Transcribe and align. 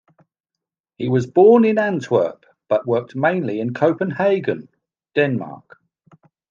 He 0.97 1.09
was 1.09 1.27
born 1.27 1.63
in 1.63 1.77
Antwerp 1.77 2.47
but 2.69 2.87
worked 2.87 3.15
mainly 3.15 3.59
in 3.59 3.75
Copenhagen, 3.75 4.67
Denmark. 5.13 5.77